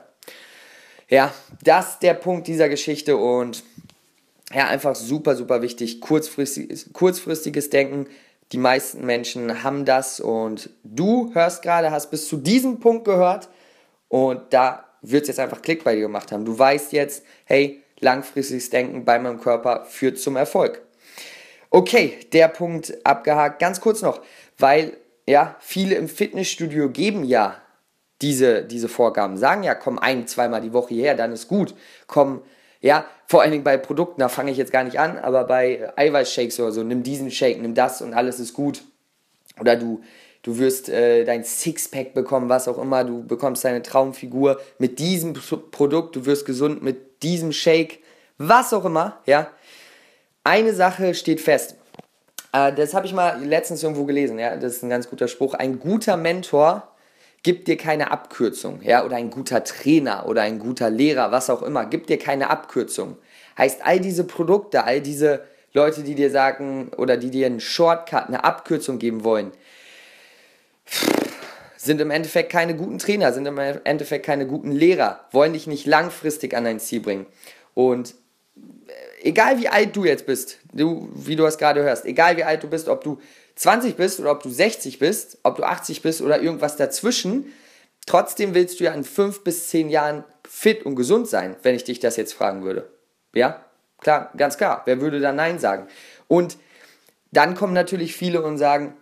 Ja, 1.08 1.34
das 1.64 1.94
ist 1.94 2.04
der 2.04 2.14
Punkt 2.14 2.48
dieser 2.48 2.70
Geschichte 2.70 3.18
und 3.18 3.64
ja, 4.54 4.68
einfach 4.68 4.96
super, 4.96 5.36
super 5.36 5.62
wichtig. 5.62 6.02
Kurzfristig, 6.02 6.92
kurzfristiges 6.94 7.70
Denken. 7.70 8.08
Die 8.52 8.58
meisten 8.58 9.06
Menschen 9.06 9.64
haben 9.64 9.86
das 9.86 10.20
und 10.20 10.72
du 10.84 11.32
hörst 11.34 11.62
gerade, 11.62 11.92
hast 11.92 12.10
bis 12.10 12.28
zu 12.28 12.38
diesem 12.38 12.80
Punkt 12.80 13.06
gehört 13.06 13.48
und 14.08 14.42
da 14.50 14.86
wird 15.02 15.24
es 15.24 15.28
jetzt 15.28 15.40
einfach 15.40 15.62
Klick 15.62 15.84
bei 15.84 15.96
dir 15.96 16.02
gemacht 16.02 16.32
haben. 16.32 16.46
Du 16.46 16.58
weißt 16.58 16.92
jetzt, 16.94 17.24
hey, 17.46 17.84
langfristiges 18.00 18.72
Denken 18.72 19.06
bei 19.06 19.20
meinem 19.20 19.40
Körper 19.40 19.86
führt 19.86 20.18
zum 20.18 20.36
Erfolg. 20.36 20.82
Okay, 21.70 22.18
der 22.34 22.48
Punkt 22.48 22.98
abgehakt. 23.06 23.60
Ganz 23.60 23.80
kurz 23.80 24.02
noch, 24.02 24.22
weil 24.58 24.98
ja, 25.28 25.56
viele 25.60 25.96
im 25.96 26.08
Fitnessstudio 26.10 26.90
geben 26.90 27.24
ja 27.24 27.62
diese, 28.24 28.64
diese 28.64 28.90
Vorgaben, 28.90 29.38
sagen 29.38 29.62
ja, 29.62 29.76
komm 29.76 30.00
ein, 30.00 30.28
zweimal 30.28 30.62
die 30.62 30.74
Woche 30.74 30.96
hierher, 30.96 31.16
dann 31.16 31.32
ist 31.32 31.48
gut. 31.48 31.76
Komm, 32.08 32.42
ja, 32.82 33.06
vor 33.28 33.42
allen 33.42 33.52
Dingen 33.52 33.64
bei 33.64 33.78
Produkten, 33.78 34.22
da 34.22 34.30
fange 34.30 34.52
ich 34.52 34.58
jetzt 34.58 34.72
gar 34.72 34.84
nicht 34.84 35.00
an, 35.00 35.18
aber 35.18 35.44
bei 35.44 35.92
Eiweißshakes 35.96 36.60
oder 36.60 36.72
so, 36.72 36.84
nimm 36.84 37.04
diesen 37.04 37.30
Shake, 37.32 37.62
nimm 37.62 37.76
das 37.76 38.02
und 38.02 38.14
alles 38.14 38.40
ist 38.40 38.54
gut. 38.54 38.84
Oder 39.60 39.76
du, 39.76 40.02
du 40.44 40.58
wirst 40.58 40.90
äh, 40.90 41.26
dein 41.26 41.44
Sixpack 41.44 42.14
bekommen, 42.14 42.50
was 42.50 42.68
auch 42.68 42.78
immer, 42.78 43.04
du 43.04 43.24
bekommst 43.24 43.66
deine 43.66 43.82
Traumfigur 43.82 44.60
mit 44.78 45.00
diesem 45.00 45.34
Produkt, 45.72 46.16
du 46.16 46.26
wirst 46.26 46.46
gesund 46.46 46.82
mit 46.82 47.22
diesem 47.24 47.52
Shake, 47.52 48.00
was 48.38 48.74
auch 48.74 48.86
immer, 48.86 49.20
ja. 49.26 49.50
Eine 50.46 50.74
Sache 50.74 51.14
steht 51.14 51.42
fest, 51.42 51.76
äh, 52.54 52.74
das 52.74 52.94
habe 52.94 53.06
ich 53.06 53.14
mal 53.14 53.44
letztens 53.44 53.84
irgendwo 53.84 54.06
gelesen, 54.06 54.40
ja, 54.40 54.56
das 54.56 54.78
ist 54.78 54.84
ein 54.84 54.90
ganz 54.90 55.10
guter 55.10 55.28
Spruch. 55.28 55.54
Ein 55.54 55.80
guter 55.80 56.18
Mentor 56.18 56.90
gibt 57.44 57.68
dir 57.68 57.78
keine 57.78 58.12
Abkürzung, 58.12 58.82
ja, 58.82 59.06
oder 59.06 59.16
ein 59.16 59.30
guter 59.30 59.64
Trainer 59.64 60.28
oder 60.28 60.42
ein 60.42 60.60
guter 60.60 60.90
Lehrer, 60.90 61.32
was 61.32 61.50
auch 61.50 61.62
immer, 61.62 61.86
gibt 61.86 62.10
dir 62.10 62.20
keine 62.20 62.50
Abkürzung. 62.50 63.18
Heißt, 63.58 63.82
all 63.84 64.00
diese 64.00 64.24
Produkte, 64.24 64.84
all 64.84 65.02
diese 65.02 65.42
Leute, 65.74 66.02
die 66.04 66.16
dir 66.16 66.32
sagen 66.32 66.92
oder 66.98 67.18
die 67.18 67.30
dir 67.30 67.46
einen 67.46 67.60
Shortcut, 67.60 68.28
eine 68.28 68.44
Abkürzung 68.44 69.00
geben 69.00 69.24
wollen, 69.24 69.52
sind 71.78 72.02
im 72.02 72.12
Endeffekt 72.12 72.52
keine 72.52 72.76
guten 72.76 73.00
Trainer, 73.00 73.32
sind 73.32 73.46
im 73.46 73.58
Endeffekt 73.58 74.26
keine 74.26 74.46
guten 74.46 74.72
Lehrer, 74.72 75.22
wollen 75.32 75.54
dich 75.54 75.68
nicht 75.68 75.86
langfristig 75.86 76.56
an 76.56 76.66
dein 76.66 76.80
Ziel 76.80 77.00
bringen. 77.00 77.26
Und 77.74 78.16
egal 79.22 79.60
wie 79.60 79.70
alt 79.70 79.96
du 79.96 80.06
jetzt 80.06 80.26
bist, 80.26 80.60
du, 80.74 81.10
wie 81.14 81.36
du 81.36 81.46
es 81.46 81.58
gerade 81.58 81.84
hörst, 81.84 82.06
egal 82.06 82.38
wie 82.38 82.44
alt 82.44 82.64
du 82.64 82.70
bist, 82.70 82.90
ob 82.90 83.04
du 83.04 83.20
20 83.60 83.98
bist 83.98 84.22
oder 84.22 84.32
ob 84.32 84.42
du 84.42 84.50
60 84.50 85.00
bist, 85.00 85.38
ob 85.44 85.58
du 85.58 85.64
80 85.64 86.02
bist 86.02 86.22
oder 86.22 86.42
irgendwas 86.42 86.78
dazwischen, 86.78 87.52
trotzdem 88.06 88.56
willst 88.56 88.80
du 88.80 88.86
ja 88.86 88.94
in 88.94 89.04
5 89.04 89.44
bis 89.44 89.68
10 89.68 89.90
Jahren 89.90 90.24
fit 90.48 90.86
und 90.86 90.96
gesund 90.96 91.28
sein, 91.28 91.58
wenn 91.62 91.76
ich 91.76 91.84
dich 91.84 92.00
das 92.00 92.16
jetzt 92.16 92.34
fragen 92.34 92.64
würde. 92.64 92.90
Ja? 93.36 93.66
Klar, 94.00 94.32
ganz 94.38 94.58
klar. 94.58 94.84
Wer 94.86 95.02
würde 95.02 95.20
da 95.20 95.34
Nein 95.34 95.60
sagen? 95.60 95.88
Und 96.30 96.58
dann 97.34 97.54
kommen 97.54 97.74
natürlich 97.74 98.16
viele 98.16 98.42
und 98.44 98.58
sagen, 98.58 98.96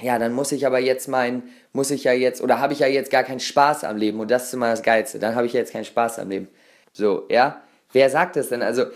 ja, 0.00 0.18
dann 0.18 0.32
muss 0.32 0.50
ich 0.50 0.64
aber 0.64 0.78
jetzt 0.78 1.06
mein, 1.06 1.42
muss 1.74 1.90
ich 1.90 2.04
ja 2.04 2.14
jetzt, 2.14 2.40
oder 2.40 2.58
habe 2.58 2.72
ich 2.72 2.78
ja 2.78 2.86
jetzt 2.86 3.10
gar 3.10 3.22
keinen 3.22 3.40
Spaß 3.40 3.84
am 3.84 3.98
Leben 3.98 4.18
und 4.18 4.30
das 4.30 4.44
ist 4.44 4.54
immer 4.54 4.70
das 4.70 4.82
Geilste, 4.82 5.18
dann 5.18 5.34
habe 5.34 5.46
ich 5.46 5.52
ja 5.52 5.60
jetzt 5.60 5.72
keinen 5.72 5.84
Spaß 5.84 6.20
am 6.20 6.30
Leben. 6.30 6.48
So, 6.94 7.26
ja? 7.28 7.62
Wer 7.92 8.08
sagt 8.08 8.36
das 8.36 8.48
denn? 8.48 8.62
Also, 8.62 8.86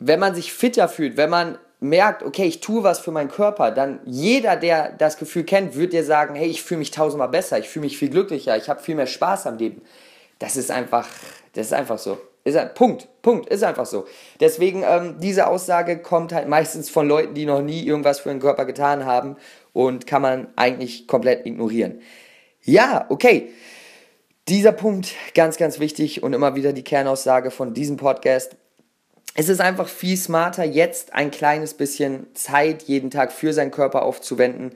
wenn 0.00 0.18
man 0.18 0.34
sich 0.34 0.52
fitter 0.52 0.88
fühlt, 0.88 1.16
wenn 1.16 1.30
man 1.30 1.56
merkt, 1.80 2.22
okay, 2.22 2.44
ich 2.44 2.60
tue 2.60 2.82
was 2.82 2.98
für 2.98 3.10
meinen 3.10 3.30
Körper, 3.30 3.70
dann 3.70 4.00
jeder, 4.04 4.56
der 4.56 4.92
das 4.92 5.18
Gefühl 5.18 5.44
kennt, 5.44 5.76
wird 5.76 5.92
dir 5.92 6.04
sagen, 6.04 6.34
hey, 6.34 6.48
ich 6.48 6.62
fühle 6.62 6.78
mich 6.78 6.90
tausendmal 6.90 7.28
besser, 7.28 7.58
ich 7.58 7.68
fühle 7.68 7.84
mich 7.84 7.98
viel 7.98 8.10
glücklicher, 8.10 8.56
ich 8.56 8.68
habe 8.68 8.80
viel 8.80 8.94
mehr 8.94 9.06
Spaß 9.06 9.46
am 9.46 9.58
Leben. 9.58 9.82
Das 10.38 10.56
ist 10.56 10.70
einfach, 10.70 11.08
das 11.52 11.66
ist 11.66 11.72
einfach 11.72 11.98
so. 11.98 12.18
Ist 12.44 12.56
ein, 12.56 12.74
Punkt, 12.74 13.08
Punkt, 13.22 13.48
ist 13.48 13.64
einfach 13.64 13.86
so. 13.86 14.06
Deswegen, 14.38 14.82
ähm, 14.86 15.16
diese 15.18 15.46
Aussage 15.46 15.98
kommt 15.98 16.34
halt 16.34 16.46
meistens 16.46 16.90
von 16.90 17.08
Leuten, 17.08 17.32
die 17.32 17.46
noch 17.46 17.62
nie 17.62 17.86
irgendwas 17.86 18.20
für 18.20 18.28
den 18.28 18.40
Körper 18.40 18.66
getan 18.66 19.06
haben 19.06 19.36
und 19.72 20.06
kann 20.06 20.20
man 20.20 20.48
eigentlich 20.54 21.06
komplett 21.06 21.46
ignorieren. 21.46 22.02
Ja, 22.62 23.06
okay. 23.08 23.50
Dieser 24.48 24.72
Punkt, 24.72 25.14
ganz, 25.34 25.56
ganz 25.56 25.80
wichtig 25.80 26.22
und 26.22 26.34
immer 26.34 26.54
wieder 26.54 26.74
die 26.74 26.84
Kernaussage 26.84 27.50
von 27.50 27.72
diesem 27.72 27.96
Podcast 27.96 28.56
es 29.34 29.48
ist 29.48 29.60
einfach 29.60 29.88
viel 29.88 30.16
smarter, 30.16 30.64
jetzt 30.64 31.12
ein 31.12 31.30
kleines 31.30 31.74
bisschen 31.74 32.26
Zeit 32.34 32.84
jeden 32.84 33.10
Tag 33.10 33.32
für 33.32 33.52
seinen 33.52 33.72
Körper 33.72 34.02
aufzuwenden, 34.02 34.72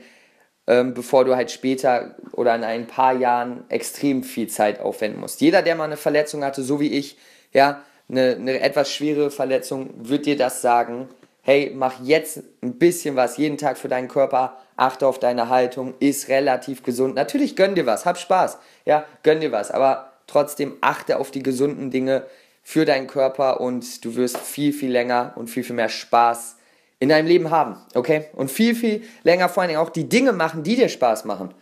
ähm, 0.66 0.94
bevor 0.94 1.24
du 1.24 1.36
halt 1.36 1.52
später 1.52 2.16
oder 2.32 2.54
in 2.56 2.64
ein 2.64 2.86
paar 2.88 3.14
Jahren 3.14 3.64
extrem 3.68 4.24
viel 4.24 4.48
Zeit 4.48 4.80
aufwenden 4.80 5.20
musst. 5.20 5.40
Jeder, 5.40 5.62
der 5.62 5.76
mal 5.76 5.84
eine 5.84 5.96
Verletzung 5.96 6.44
hatte, 6.44 6.62
so 6.62 6.80
wie 6.80 6.92
ich, 6.92 7.16
ja, 7.52 7.82
eine, 8.08 8.36
eine 8.36 8.60
etwas 8.60 8.92
schwere 8.92 9.30
Verletzung, 9.30 9.90
wird 9.96 10.26
dir 10.26 10.36
das 10.36 10.60
sagen. 10.60 11.08
hey, 11.42 11.72
mach 11.74 12.02
jetzt 12.02 12.42
ein 12.62 12.78
bisschen 12.78 13.16
was 13.16 13.38
jeden 13.38 13.56
Tag 13.56 13.78
für 13.78 13.88
deinen 13.88 14.08
Körper, 14.08 14.58
achte 14.76 15.06
auf 15.06 15.18
deine 15.18 15.48
Haltung, 15.48 15.94
ist 15.98 16.28
relativ 16.28 16.82
gesund. 16.82 17.14
Natürlich 17.14 17.56
gönn 17.56 17.74
dir 17.74 17.86
was, 17.86 18.04
hab 18.04 18.18
Spaß, 18.18 18.58
ja, 18.84 19.06
gönn 19.22 19.40
dir 19.40 19.50
was, 19.50 19.70
aber 19.70 20.12
trotzdem 20.26 20.76
achte 20.82 21.18
auf 21.18 21.30
die 21.30 21.42
gesunden 21.42 21.90
Dinge 21.90 22.26
für 22.68 22.84
deinen 22.84 23.06
Körper 23.06 23.62
und 23.62 24.04
du 24.04 24.14
wirst 24.14 24.36
viel, 24.36 24.74
viel 24.74 24.90
länger 24.90 25.32
und 25.36 25.48
viel, 25.48 25.64
viel 25.64 25.74
mehr 25.74 25.88
Spaß 25.88 26.56
in 26.98 27.08
deinem 27.08 27.26
Leben 27.26 27.50
haben, 27.50 27.78
okay? 27.94 28.26
Und 28.34 28.50
viel, 28.50 28.74
viel 28.74 29.04
länger 29.22 29.48
vor 29.48 29.62
allen 29.62 29.68
Dingen 29.68 29.80
auch 29.80 29.88
die 29.88 30.06
Dinge 30.06 30.34
machen, 30.34 30.64
die 30.64 30.76
dir 30.76 30.90
Spaß 30.90 31.24
machen. 31.24 31.54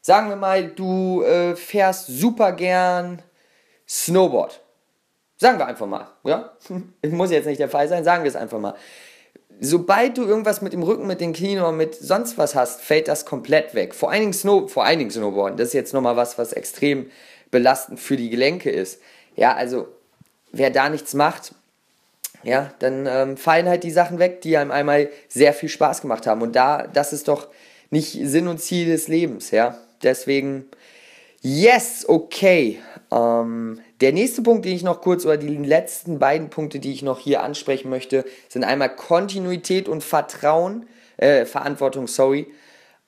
Sagen 0.00 0.30
wir 0.30 0.36
mal, 0.36 0.68
du 0.68 1.22
äh, 1.22 1.54
fährst 1.54 2.06
super 2.06 2.52
gern 2.52 3.20
Snowboard. 3.86 4.62
Sagen 5.36 5.58
wir 5.58 5.66
einfach 5.66 5.86
mal, 5.86 6.08
ja? 6.24 6.56
Muss 7.10 7.30
jetzt 7.30 7.44
nicht 7.44 7.60
der 7.60 7.68
Fall 7.68 7.86
sein, 7.86 8.02
sagen 8.02 8.24
wir 8.24 8.30
es 8.30 8.36
einfach 8.36 8.58
mal. 8.58 8.74
Sobald 9.60 10.16
du 10.16 10.24
irgendwas 10.24 10.62
mit 10.62 10.72
dem 10.72 10.82
Rücken, 10.82 11.06
mit 11.06 11.20
den 11.20 11.34
Knien 11.34 11.60
oder 11.60 11.72
mit 11.72 11.94
sonst 11.94 12.38
was 12.38 12.54
hast, 12.54 12.80
fällt 12.80 13.08
das 13.08 13.26
komplett 13.26 13.74
weg. 13.74 13.94
Vor 13.94 14.10
allen 14.10 14.20
Dingen, 14.20 14.32
Snow, 14.32 14.72
vor 14.72 14.86
allen 14.86 14.98
Dingen 14.98 15.10
Snowboarden. 15.10 15.58
Das 15.58 15.68
ist 15.68 15.74
jetzt 15.74 15.92
nochmal 15.92 16.16
was, 16.16 16.38
was 16.38 16.54
extrem 16.54 17.10
belastend 17.50 18.00
für 18.00 18.16
die 18.16 18.30
Gelenke 18.30 18.70
ist. 18.70 19.02
Ja, 19.36 19.54
also 19.54 19.88
wer 20.56 20.70
da 20.70 20.88
nichts 20.88 21.14
macht, 21.14 21.54
ja, 22.42 22.72
dann 22.78 23.06
ähm, 23.06 23.36
fallen 23.36 23.68
halt 23.68 23.84
die 23.84 23.90
Sachen 23.90 24.18
weg, 24.18 24.42
die 24.42 24.56
einem 24.56 24.70
einmal 24.70 25.08
sehr 25.28 25.52
viel 25.52 25.68
Spaß 25.68 26.02
gemacht 26.02 26.26
haben. 26.26 26.42
Und 26.42 26.54
da, 26.54 26.86
das 26.86 27.12
ist 27.12 27.28
doch 27.28 27.48
nicht 27.90 28.18
Sinn 28.22 28.48
und 28.48 28.60
Ziel 28.60 28.86
des 28.86 29.08
Lebens, 29.08 29.50
ja. 29.50 29.78
Deswegen, 30.02 30.66
yes, 31.40 32.04
okay. 32.06 32.80
Ähm, 33.10 33.80
der 34.00 34.12
nächste 34.12 34.42
Punkt, 34.42 34.66
den 34.66 34.74
ich 34.74 34.82
noch 34.82 35.00
kurz, 35.00 35.24
oder 35.24 35.38
die 35.38 35.56
letzten 35.56 36.18
beiden 36.18 36.50
Punkte, 36.50 36.80
die 36.80 36.92
ich 36.92 37.02
noch 37.02 37.18
hier 37.18 37.42
ansprechen 37.42 37.88
möchte, 37.88 38.24
sind 38.48 38.64
einmal 38.64 38.94
Kontinuität 38.94 39.88
und 39.88 40.04
Vertrauen, 40.04 40.86
äh, 41.16 41.46
Verantwortung, 41.46 42.08
sorry. 42.08 42.46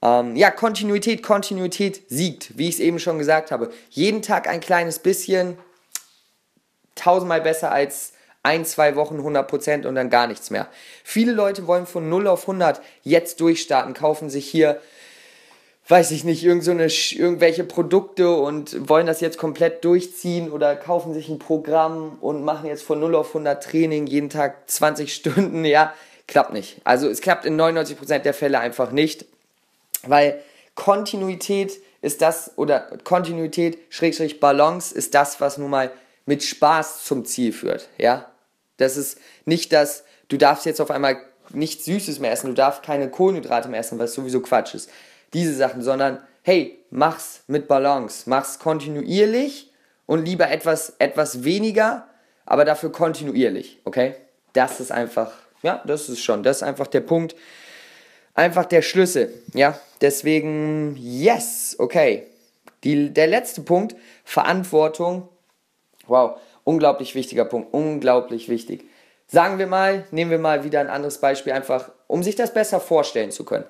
Ähm, 0.00 0.36
ja, 0.36 0.50
Kontinuität, 0.50 1.22
Kontinuität 1.22 2.02
siegt, 2.08 2.56
wie 2.56 2.68
ich 2.68 2.76
es 2.76 2.80
eben 2.80 2.98
schon 2.98 3.18
gesagt 3.18 3.50
habe. 3.50 3.70
Jeden 3.90 4.22
Tag 4.22 4.48
ein 4.48 4.60
kleines 4.60 4.98
bisschen, 4.98 5.58
tausendmal 6.96 7.40
besser 7.40 7.70
als 7.70 8.12
ein, 8.42 8.64
zwei 8.64 8.94
Wochen 8.94 9.18
100% 9.18 9.86
und 9.86 9.96
dann 9.96 10.08
gar 10.08 10.26
nichts 10.26 10.50
mehr. 10.50 10.68
Viele 11.02 11.32
Leute 11.32 11.66
wollen 11.66 11.86
von 11.86 12.08
0 12.08 12.28
auf 12.28 12.42
100 12.42 12.80
jetzt 13.02 13.40
durchstarten, 13.40 13.92
kaufen 13.92 14.30
sich 14.30 14.48
hier, 14.48 14.80
weiß 15.88 16.12
ich 16.12 16.22
nicht, 16.22 16.44
irgend 16.44 16.62
so 16.62 16.70
eine, 16.70 16.86
irgendwelche 16.86 17.64
Produkte 17.64 18.36
und 18.36 18.88
wollen 18.88 19.06
das 19.06 19.20
jetzt 19.20 19.38
komplett 19.38 19.84
durchziehen 19.84 20.50
oder 20.50 20.76
kaufen 20.76 21.12
sich 21.12 21.28
ein 21.28 21.40
Programm 21.40 22.18
und 22.20 22.44
machen 22.44 22.68
jetzt 22.68 22.84
von 22.84 23.00
0 23.00 23.16
auf 23.16 23.28
100 23.28 23.62
Training, 23.62 24.06
jeden 24.06 24.30
Tag 24.30 24.70
20 24.70 25.12
Stunden, 25.14 25.64
ja, 25.64 25.92
klappt 26.28 26.52
nicht. 26.52 26.80
Also 26.84 27.08
es 27.08 27.20
klappt 27.20 27.46
in 27.46 27.60
99% 27.60 28.20
der 28.20 28.34
Fälle 28.34 28.60
einfach 28.60 28.92
nicht, 28.92 29.26
weil 30.06 30.40
Kontinuität 30.76 31.80
ist 32.00 32.22
das, 32.22 32.52
oder 32.56 32.96
Kontinuität, 33.02 33.78
Schrägstrich 33.88 34.38
Balance 34.38 34.94
ist 34.94 35.14
das, 35.14 35.40
was 35.40 35.58
nun 35.58 35.70
mal 35.70 35.90
mit 36.26 36.42
Spaß 36.42 37.04
zum 37.04 37.25
Ziel 37.25 37.52
führt, 37.52 37.88
ja. 37.99 38.30
Das 38.76 38.97
ist 38.97 39.18
nicht 39.47 39.73
das, 39.73 40.04
du 40.28 40.37
darfst 40.37 40.66
jetzt 40.66 40.80
auf 40.80 40.90
einmal 40.90 41.16
nichts 41.50 41.85
Süßes 41.87 42.18
mehr 42.18 42.33
essen, 42.33 42.49
du 42.49 42.54
darfst 42.54 42.83
keine 42.83 43.09
Kohlenhydrate 43.09 43.68
mehr 43.68 43.80
essen, 43.80 43.99
was 43.99 44.12
sowieso 44.12 44.40
Quatsch 44.40 44.75
ist. 44.75 44.90
Diese 45.33 45.54
Sachen, 45.54 45.83
sondern 45.83 46.21
hey, 46.42 46.78
mach's 46.90 47.42
mit 47.47 47.68
Balance, 47.68 48.28
mach's 48.28 48.59
kontinuierlich 48.59 49.73
und 50.06 50.25
lieber 50.25 50.50
etwas, 50.50 50.95
etwas 50.99 51.45
weniger, 51.45 52.06
aber 52.45 52.64
dafür 52.64 52.92
kontinuierlich, 52.92 53.80
okay? 53.85 54.14
Das 54.52 54.78
ist 54.80 54.92
einfach, 54.92 55.33
ja, 55.62 55.83
das 55.87 56.09
ist 56.09 56.23
schon, 56.23 56.42
das 56.42 56.59
ist 56.59 56.62
einfach 56.62 56.87
der 56.87 57.00
Punkt, 57.00 57.35
einfach 58.35 58.64
der 58.64 58.83
Schlüssel, 58.83 59.35
ja? 59.54 59.78
Deswegen, 60.00 60.97
yes, 60.97 61.76
okay. 61.78 62.26
Die, 62.85 63.12
der 63.12 63.26
letzte 63.26 63.62
Punkt, 63.62 63.97
Verantwortung. 64.25 65.28
Wow, 66.06 66.38
Unglaublich 66.66 67.14
wichtiger 67.14 67.44
Punkt, 67.44 67.72
unglaublich 67.72 68.48
wichtig. 68.48 68.90
Sagen 69.28 69.60
wir 69.60 69.68
mal, 69.68 70.04
nehmen 70.10 70.32
wir 70.32 70.40
mal 70.40 70.64
wieder 70.64 70.80
ein 70.80 70.88
anderes 70.88 71.18
Beispiel, 71.18 71.52
einfach 71.52 71.92
um 72.08 72.25
sich 72.25 72.34
das 72.34 72.52
besser 72.52 72.80
vorstellen 72.80 73.30
zu 73.30 73.44
können. 73.44 73.64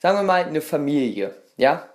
Sagen 0.00 0.18
wir 0.18 0.22
mal 0.22 0.44
eine 0.44 0.60
Familie, 0.60 1.34
ja? 1.56 1.88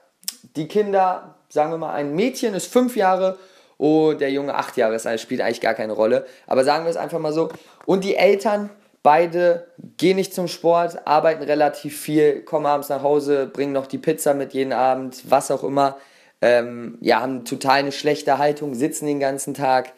Die 0.56 0.68
Kinder, 0.68 1.36
sagen 1.50 1.70
wir 1.70 1.78
mal, 1.78 1.94
ein 1.94 2.16
Mädchen 2.16 2.56
ist 2.56 2.74
fünf 2.74 2.96
Jahre 2.96 3.38
und 3.78 4.20
der 4.20 4.32
Junge 4.32 4.56
acht 4.56 4.78
Jahre 4.78 5.00
alt, 5.00 5.22
spielt 5.22 5.42
eigentlich 5.42 5.62
gar 5.62 5.76
keine 5.76 5.94
Rolle. 5.94 6.26
Aber 6.48 6.64
sagen 6.64 6.86
wir 6.86 6.90
es 6.90 6.98
einfach 6.98 7.20
mal 7.20 7.34
so. 7.34 7.50
Und 7.86 8.04
die 8.04 8.16
Eltern, 8.16 8.72
beide 9.04 9.68
gehen 9.98 10.16
nicht 10.16 10.34
zum 10.34 10.48
Sport, 10.48 11.06
arbeiten 11.06 11.44
relativ 11.44 12.02
viel, 12.02 12.42
kommen 12.42 12.66
abends 12.66 12.90
nach 12.90 13.04
Hause, 13.04 13.46
bringen 13.46 13.74
noch 13.74 13.86
die 13.86 14.00
Pizza 14.00 14.34
mit 14.34 14.56
jeden 14.56 14.74
Abend, 14.74 15.30
was 15.30 15.52
auch 15.52 15.64
immer. 15.64 15.98
Ähm, 16.42 16.98
ja, 17.02 17.22
haben 17.22 17.46
total 17.46 17.80
eine 17.80 17.92
schlechte 17.92 18.38
Haltung, 18.38 18.76
sitzen 18.76 19.08
den 19.08 19.20
ganzen 19.20 19.54
Tag, 19.54 19.94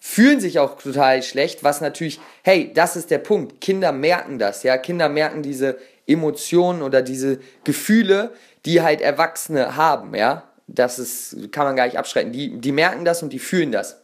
fühlen 0.00 0.40
sich 0.40 0.58
auch 0.58 0.76
total 0.76 1.22
schlecht, 1.22 1.64
was 1.64 1.80
natürlich, 1.80 2.20
hey, 2.42 2.72
das 2.74 2.96
ist 2.96 3.10
der 3.10 3.18
Punkt. 3.18 3.60
Kinder 3.60 3.92
merken 3.92 4.38
das, 4.38 4.62
ja. 4.62 4.76
Kinder 4.76 5.08
merken 5.08 5.42
diese 5.42 5.78
Emotionen 6.06 6.82
oder 6.82 7.00
diese 7.00 7.38
Gefühle, 7.64 8.32
die 8.66 8.82
halt 8.82 9.00
Erwachsene 9.00 9.76
haben, 9.76 10.14
ja. 10.14 10.44
Das 10.66 10.98
ist, 10.98 11.52
kann 11.52 11.64
man 11.64 11.76
gar 11.76 11.86
nicht 11.86 11.98
abschreiten. 11.98 12.32
Die, 12.32 12.58
die 12.58 12.72
merken 12.72 13.04
das 13.04 13.22
und 13.22 13.32
die 13.32 13.38
fühlen 13.38 13.70
das. 13.70 14.00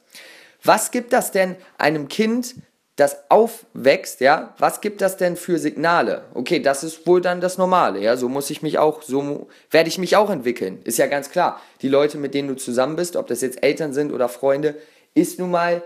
Was 0.63 0.91
gibt 0.91 1.13
das 1.13 1.33
denn 1.33 1.57
einem 1.79 2.09
Kind, 2.09 2.55
das 3.01 3.31
aufwächst, 3.31 4.21
ja? 4.21 4.55
Was 4.59 4.83
gibt 4.83 5.01
das 5.01 5.17
denn 5.17 5.37
für 5.37 5.59
Signale? 5.59 6.25
Okay, 6.35 6.61
das 6.61 6.85
ist 6.85 7.07
wohl 7.07 7.23
dann 7.23 7.41
das 7.41 7.57
Normale, 7.57 8.01
ja. 8.01 8.17
So 8.17 8.29
muss 8.29 8.51
ich 8.51 8.63
mich 8.63 8.79
auch, 8.79 9.03
so 9.03 9.49
werde 9.71 9.89
ich 9.89 9.97
mich 9.97 10.17
auch 10.17 10.29
entwickeln. 10.29 10.81
Ist 10.85 10.99
ja 10.99 11.07
ganz 11.07 11.31
klar. 11.31 11.61
Die 11.81 11.89
Leute, 11.89 12.19
mit 12.19 12.35
denen 12.35 12.49
du 12.49 12.57
zusammen 12.57 12.97
bist, 12.97 13.17
ob 13.17 13.27
das 13.27 13.41
jetzt 13.41 13.63
Eltern 13.63 13.95
sind 13.95 14.13
oder 14.13 14.29
Freunde, 14.29 14.77
ist 15.15 15.39
nun 15.39 15.51
mal, 15.51 15.83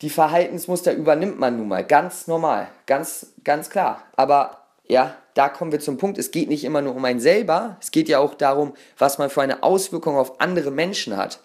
die 0.00 0.10
Verhaltensmuster 0.10 0.92
übernimmt 0.92 1.38
man 1.38 1.56
nun 1.56 1.68
mal. 1.68 1.84
Ganz 1.84 2.26
normal, 2.26 2.66
ganz, 2.86 3.28
ganz 3.44 3.70
klar. 3.70 4.02
Aber 4.16 4.62
ja, 4.88 5.14
da 5.34 5.48
kommen 5.48 5.70
wir 5.70 5.78
zum 5.78 5.96
Punkt, 5.96 6.18
es 6.18 6.32
geht 6.32 6.48
nicht 6.48 6.64
immer 6.64 6.82
nur 6.82 6.96
um 6.96 7.04
einen 7.04 7.20
selber, 7.20 7.76
es 7.80 7.92
geht 7.92 8.08
ja 8.08 8.18
auch 8.18 8.34
darum, 8.34 8.74
was 8.98 9.18
man 9.18 9.30
für 9.30 9.42
eine 9.42 9.62
Auswirkung 9.62 10.16
auf 10.16 10.40
andere 10.40 10.72
Menschen 10.72 11.16
hat. 11.16 11.38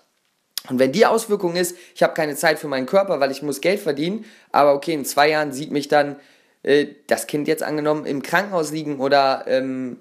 Und 0.70 0.80
wenn 0.80 0.92
die 0.92 1.06
Auswirkung 1.06 1.56
ist, 1.56 1.76
ich 1.96 2.04
habe 2.04 2.14
keine 2.14 2.36
Zeit 2.36 2.60
für 2.60 2.68
meinen 2.68 2.86
Körper, 2.86 3.20
weil 3.20 3.32
ich 3.32 3.42
muss 3.42 3.62
Geld 3.62 3.80
verdienen, 3.80 4.26
aber 4.52 4.74
okay, 4.74 4.94
in 4.94 5.06
zwei 5.06 5.30
Jahren 5.30 5.54
sieht 5.54 5.72
mich 5.72 5.88
dann 5.88 6.18
äh, 6.64 6.88
das 7.08 7.28
Kind 7.28 7.48
jetzt 7.48 7.64
angenommen 7.64 8.06
im 8.06 8.22
Krankenhaus 8.22 8.72
liegen 8.72 9.00
oder 9.00 9.46
ähm, 9.48 10.00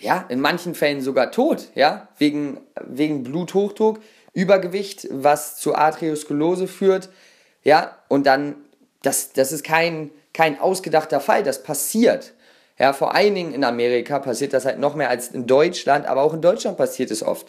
ja, 0.00 0.24
in 0.28 0.40
manchen 0.40 0.74
Fällen 0.74 1.00
sogar 1.00 1.30
tot, 1.30 1.68
ja, 1.74 2.08
wegen, 2.18 2.58
wegen 2.80 3.22
Bluthochdruck, 3.22 4.00
Übergewicht, 4.32 5.06
was 5.10 5.56
zu 5.56 5.76
Arteriosklerose 5.76 6.66
führt. 6.66 7.08
Ja, 7.62 7.96
und 8.08 8.26
dann, 8.26 8.56
das, 9.02 9.32
das 9.32 9.52
ist 9.52 9.64
kein, 9.64 10.10
kein 10.32 10.60
ausgedachter 10.60 11.20
Fall, 11.20 11.44
das 11.44 11.62
passiert. 11.62 12.32
Ja, 12.76 12.92
vor 12.92 13.14
allen 13.14 13.36
Dingen 13.36 13.54
in 13.54 13.62
Amerika 13.62 14.18
passiert 14.18 14.52
das 14.52 14.64
halt 14.64 14.80
noch 14.80 14.96
mehr 14.96 15.08
als 15.08 15.28
in 15.28 15.46
Deutschland, 15.46 16.06
aber 16.06 16.22
auch 16.22 16.34
in 16.34 16.42
Deutschland 16.42 16.76
passiert 16.76 17.12
es 17.12 17.22
oft. 17.22 17.46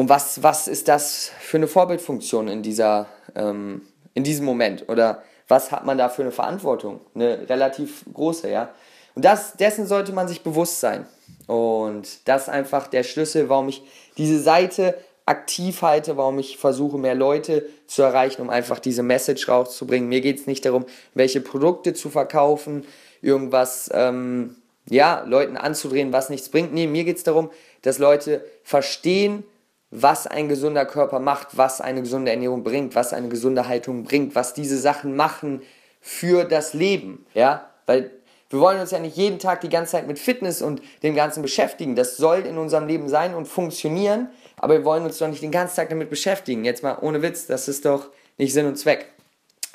Und 0.00 0.08
was, 0.08 0.42
was 0.42 0.66
ist 0.66 0.88
das 0.88 1.30
für 1.40 1.58
eine 1.58 1.66
Vorbildfunktion 1.66 2.48
in, 2.48 2.62
dieser, 2.62 3.06
ähm, 3.34 3.82
in 4.14 4.24
diesem 4.24 4.46
Moment? 4.46 4.88
Oder 4.88 5.22
was 5.46 5.72
hat 5.72 5.84
man 5.84 5.98
da 5.98 6.08
für 6.08 6.22
eine 6.22 6.30
Verantwortung? 6.30 7.02
Eine 7.14 7.46
relativ 7.50 8.06
große, 8.10 8.50
ja. 8.50 8.70
Und 9.14 9.26
das, 9.26 9.58
dessen 9.58 9.86
sollte 9.86 10.12
man 10.12 10.26
sich 10.26 10.42
bewusst 10.42 10.80
sein. 10.80 11.06
Und 11.46 12.26
das 12.26 12.44
ist 12.44 12.48
einfach 12.48 12.86
der 12.86 13.02
Schlüssel, 13.02 13.50
warum 13.50 13.68
ich 13.68 13.82
diese 14.16 14.40
Seite 14.40 14.94
aktiv 15.26 15.82
halte, 15.82 16.16
warum 16.16 16.38
ich 16.38 16.56
versuche, 16.56 16.96
mehr 16.96 17.14
Leute 17.14 17.66
zu 17.86 18.00
erreichen, 18.00 18.40
um 18.40 18.48
einfach 18.48 18.78
diese 18.78 19.02
Message 19.02 19.50
rauszubringen. 19.50 20.08
Mir 20.08 20.22
geht 20.22 20.38
es 20.38 20.46
nicht 20.46 20.64
darum, 20.64 20.86
welche 21.12 21.42
Produkte 21.42 21.92
zu 21.92 22.08
verkaufen, 22.08 22.86
irgendwas, 23.20 23.90
ähm, 23.92 24.56
ja, 24.88 25.24
Leuten 25.26 25.58
anzudrehen, 25.58 26.10
was 26.10 26.30
nichts 26.30 26.48
bringt. 26.48 26.72
Nee, 26.72 26.86
mir 26.86 27.04
geht 27.04 27.18
es 27.18 27.22
darum, 27.22 27.50
dass 27.82 27.98
Leute 27.98 28.42
verstehen, 28.64 29.44
was 29.90 30.26
ein 30.26 30.48
gesunder 30.48 30.86
Körper 30.86 31.18
macht, 31.18 31.56
was 31.56 31.80
eine 31.80 32.02
gesunde 32.02 32.30
Ernährung 32.30 32.62
bringt, 32.62 32.94
was 32.94 33.12
eine 33.12 33.28
gesunde 33.28 33.66
Haltung 33.66 34.04
bringt, 34.04 34.34
was 34.34 34.54
diese 34.54 34.78
Sachen 34.78 35.16
machen 35.16 35.62
für 36.00 36.44
das 36.44 36.74
Leben, 36.74 37.26
ja, 37.34 37.70
weil 37.86 38.10
wir 38.50 38.58
wollen 38.58 38.80
uns 38.80 38.90
ja 38.90 38.98
nicht 38.98 39.16
jeden 39.16 39.38
Tag 39.38 39.60
die 39.60 39.68
ganze 39.68 39.92
Zeit 39.92 40.08
mit 40.08 40.18
Fitness 40.18 40.60
und 40.60 40.82
dem 41.04 41.14
Ganzen 41.14 41.40
beschäftigen. 41.40 41.94
Das 41.94 42.16
soll 42.16 42.40
in 42.40 42.58
unserem 42.58 42.88
Leben 42.88 43.08
sein 43.08 43.34
und 43.34 43.46
funktionieren, 43.46 44.28
aber 44.56 44.74
wir 44.74 44.84
wollen 44.84 45.04
uns 45.04 45.18
doch 45.18 45.28
nicht 45.28 45.42
den 45.42 45.52
ganzen 45.52 45.76
Tag 45.76 45.88
damit 45.88 46.10
beschäftigen. 46.10 46.64
Jetzt 46.64 46.82
mal 46.82 46.98
ohne 47.00 47.22
Witz, 47.22 47.46
das 47.46 47.68
ist 47.68 47.84
doch 47.84 48.08
nicht 48.38 48.52
Sinn 48.52 48.66
und 48.66 48.76
Zweck. 48.76 49.06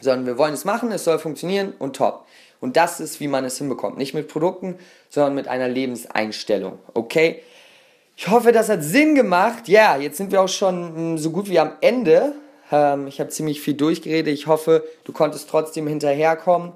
Sondern 0.01 0.25
wir 0.25 0.37
wollen 0.37 0.53
es 0.53 0.65
machen, 0.65 0.91
es 0.91 1.05
soll 1.05 1.19
funktionieren 1.19 1.73
und 1.79 1.95
top. 1.95 2.25
Und 2.59 2.75
das 2.75 2.99
ist, 2.99 3.21
wie 3.21 3.29
man 3.29 3.45
es 3.45 3.57
hinbekommt. 3.57 3.97
Nicht 3.97 4.13
mit 4.13 4.27
Produkten, 4.27 4.77
sondern 5.09 5.35
mit 5.35 5.47
einer 5.47 5.69
Lebenseinstellung. 5.69 6.79
Okay? 6.93 7.43
Ich 8.17 8.29
hoffe, 8.29 8.53
das 8.53 8.69
hat 8.69 8.81
Sinn 8.81 9.13
gemacht. 9.13 9.67
Ja, 9.67 9.97
jetzt 9.97 10.17
sind 10.17 10.31
wir 10.31 10.41
auch 10.41 10.49
schon 10.49 10.95
hm, 10.95 11.17
so 11.17 11.31
gut 11.31 11.49
wie 11.49 11.59
am 11.59 11.73
Ende. 11.81 12.33
Ähm, 12.71 13.07
ich 13.07 13.19
habe 13.19 13.29
ziemlich 13.29 13.59
viel 13.59 13.73
durchgeredet. 13.73 14.33
Ich 14.33 14.47
hoffe, 14.47 14.85
du 15.03 15.11
konntest 15.11 15.49
trotzdem 15.49 15.85
hinterherkommen. 15.85 16.71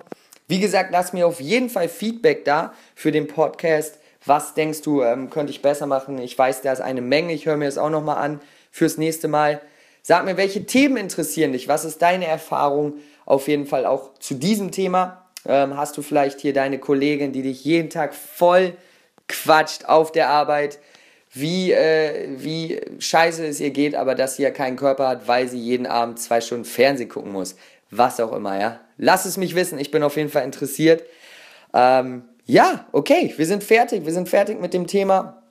Wie 0.48 0.60
gesagt, 0.60 0.90
lass 0.92 1.14
mir 1.14 1.26
auf 1.26 1.40
jeden 1.40 1.70
Fall 1.70 1.88
Feedback 1.88 2.44
da 2.44 2.74
für 2.94 3.12
den 3.12 3.28
Podcast. 3.28 4.00
Was 4.26 4.54
denkst 4.54 4.82
du, 4.82 5.02
ähm, 5.02 5.30
könnte 5.30 5.52
ich 5.52 5.62
besser 5.62 5.86
machen? 5.86 6.18
Ich 6.18 6.38
weiß, 6.38 6.62
da 6.62 6.74
ist 6.74 6.82
eine 6.82 7.02
Menge. 7.02 7.32
Ich 7.34 7.46
höre 7.46 7.56
mir 7.56 7.66
das 7.66 7.78
auch 7.78 7.90
nochmal 7.90 8.18
an 8.18 8.42
fürs 8.70 8.98
nächste 8.98 9.30
Mal. 9.30 9.62
Sag 10.02 10.26
mir, 10.26 10.36
welche 10.36 10.66
Themen 10.66 10.98
interessieren 10.98 11.54
dich? 11.54 11.70
Was 11.70 11.86
ist 11.86 12.02
deine 12.02 12.28
Erfahrung 12.28 12.96
auf 13.26 13.48
jeden 13.48 13.66
Fall 13.66 13.86
auch 13.86 14.14
zu 14.20 14.34
diesem 14.34 14.72
Thema? 14.72 15.26
Ähm, 15.46 15.78
hast 15.78 15.96
du 15.96 16.02
vielleicht 16.02 16.42
hier 16.42 16.52
deine 16.52 16.80
Kollegin, 16.80 17.32
die 17.32 17.44
dich 17.44 17.64
jeden 17.64 17.90
Tag 17.90 18.14
voll 18.14 18.74
quatscht 19.30 19.86
auf 19.86 20.12
der 20.12 20.30
Arbeit? 20.30 20.80
Wie, 21.32 21.72
äh, 21.72 22.30
wie 22.38 22.82
scheiße 23.00 23.46
es 23.46 23.60
ihr 23.60 23.70
geht, 23.70 23.96
aber 23.96 24.16
dass 24.16 24.36
sie 24.36 24.44
ja 24.44 24.52
keinen 24.52 24.78
Körper 24.78 25.08
hat, 25.08 25.28
weil 25.28 25.48
sie 25.48 25.60
jeden 25.60 25.86
Abend 25.86 26.20
zwei 26.20 26.42
Stunden 26.42 26.66
Fernsehen 26.66 27.10
gucken 27.10 27.32
muss. 27.32 27.56
Was 27.92 28.20
auch 28.20 28.34
immer, 28.34 28.60
ja. 28.60 28.80
Lass 28.98 29.26
es 29.26 29.38
mich 29.38 29.56
wissen, 29.56 29.80
ich 29.80 29.92
bin 29.92 30.04
auf 30.04 30.18
jeden 30.18 30.30
Fall 30.30 30.44
interessiert. 30.44 31.04
Ähm, 31.74 32.24
ja, 32.46 32.88
okay, 32.92 33.34
wir 33.38 33.46
sind 33.46 33.64
fertig, 33.64 34.06
wir 34.06 34.14
sind 34.14 34.28
fertig 34.28 34.60
mit 34.60 34.74
dem 34.74 34.88
Thema. 34.88 35.44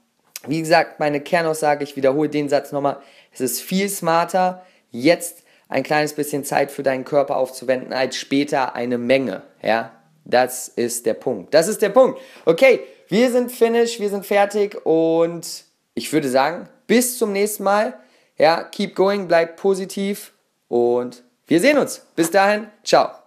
Wie 0.46 0.60
gesagt, 0.60 1.00
meine 1.00 1.20
Kernaussage, 1.20 1.84
ich 1.84 1.96
wiederhole 1.96 2.28
den 2.28 2.48
Satz 2.48 2.72
nochmal, 2.72 2.98
es 3.32 3.40
ist 3.40 3.60
viel 3.60 3.88
smarter, 3.88 4.64
jetzt 4.90 5.42
ein 5.68 5.82
kleines 5.82 6.14
bisschen 6.14 6.44
Zeit 6.44 6.70
für 6.70 6.82
deinen 6.82 7.04
Körper 7.04 7.36
aufzuwenden, 7.36 7.92
als 7.92 8.16
später 8.16 8.74
eine 8.74 8.98
Menge, 8.98 9.42
ja. 9.62 9.92
Das 10.24 10.68
ist 10.68 11.06
der 11.06 11.14
Punkt. 11.14 11.54
Das 11.54 11.68
ist 11.68 11.80
der 11.80 11.88
Punkt. 11.88 12.20
Okay, 12.44 12.80
wir 13.08 13.30
sind 13.30 13.50
finished, 13.50 13.98
wir 13.98 14.10
sind 14.10 14.26
fertig 14.26 14.76
und 14.84 15.64
ich 15.98 16.12
würde 16.12 16.28
sagen, 16.28 16.68
bis 16.86 17.18
zum 17.18 17.32
nächsten 17.32 17.64
Mal. 17.64 17.98
Ja, 18.38 18.62
keep 18.62 18.94
going, 18.94 19.26
bleibt 19.26 19.60
positiv 19.60 20.32
und 20.68 21.24
wir 21.46 21.60
sehen 21.60 21.76
uns. 21.76 22.06
Bis 22.14 22.30
dahin, 22.30 22.68
ciao. 22.84 23.17